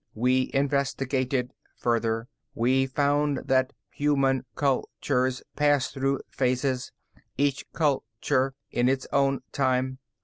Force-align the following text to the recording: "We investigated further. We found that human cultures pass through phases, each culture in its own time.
"We 0.15 0.49
investigated 0.51 1.53
further. 1.75 2.27
We 2.55 2.87
found 2.87 3.41
that 3.45 3.71
human 3.91 4.45
cultures 4.55 5.43
pass 5.55 5.91
through 5.91 6.21
phases, 6.27 6.91
each 7.37 7.71
culture 7.71 8.55
in 8.71 8.89
its 8.89 9.05
own 9.13 9.41
time. 9.51 9.99